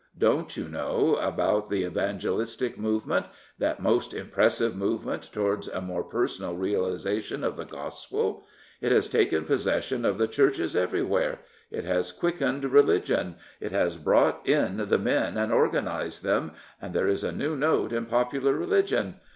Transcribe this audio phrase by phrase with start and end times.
[0.17, 3.27] Don't you know about the evangelistic movement,
[3.59, 8.43] that most impressive movement towards a more personal realisation of the Gospel?
[8.81, 11.77] It has taken possession of the Churches 301 Prophets, Priests, and Kings cver5^here.
[11.85, 13.35] It has quickened religion.
[13.59, 16.53] It has brought in the men and organised them.
[16.81, 19.19] And there is a new note in popular religion.